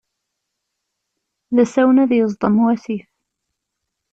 [1.55, 3.07] D asawen ad yeẓḍem wasif.